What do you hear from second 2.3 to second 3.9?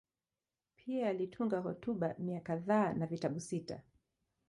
kadhaa na vitabu sita.